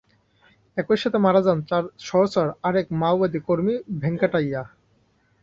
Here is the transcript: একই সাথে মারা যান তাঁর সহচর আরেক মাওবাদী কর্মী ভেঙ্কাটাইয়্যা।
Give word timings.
একই 0.77 0.97
সাথে 0.97 1.17
মারা 1.17 1.41
যান 1.41 1.59
তাঁর 1.69 1.83
সহচর 1.99 2.47
আরেক 2.63 2.87
মাওবাদী 3.01 3.39
কর্মী 3.47 3.73
ভেঙ্কাটাইয়্যা। 4.01 4.63